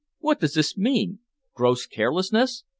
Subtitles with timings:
[0.17, 1.19] What does this mean?
[1.53, 2.63] 'Gross carelessness!